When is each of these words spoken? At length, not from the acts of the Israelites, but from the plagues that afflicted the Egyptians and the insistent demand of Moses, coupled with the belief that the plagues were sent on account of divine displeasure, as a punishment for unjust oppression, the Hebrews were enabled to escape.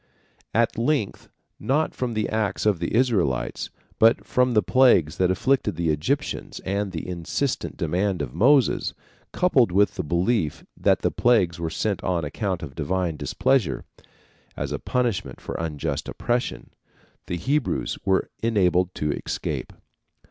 At 0.55 0.79
length, 0.79 1.29
not 1.59 1.93
from 1.93 2.15
the 2.15 2.27
acts 2.29 2.65
of 2.65 2.79
the 2.79 2.95
Israelites, 2.95 3.69
but 3.99 4.25
from 4.25 4.55
the 4.55 4.63
plagues 4.63 5.17
that 5.17 5.29
afflicted 5.29 5.75
the 5.75 5.91
Egyptians 5.91 6.59
and 6.61 6.91
the 6.91 7.07
insistent 7.07 7.77
demand 7.77 8.23
of 8.23 8.33
Moses, 8.33 8.95
coupled 9.31 9.71
with 9.71 9.93
the 9.97 10.03
belief 10.03 10.65
that 10.75 11.01
the 11.03 11.11
plagues 11.11 11.59
were 11.59 11.69
sent 11.69 12.03
on 12.03 12.25
account 12.25 12.63
of 12.63 12.73
divine 12.73 13.15
displeasure, 13.15 13.85
as 14.57 14.71
a 14.71 14.79
punishment 14.79 15.39
for 15.39 15.53
unjust 15.59 16.09
oppression, 16.09 16.71
the 17.27 17.37
Hebrews 17.37 17.99
were 18.03 18.27
enabled 18.41 18.95
to 18.95 19.11
escape. 19.11 19.71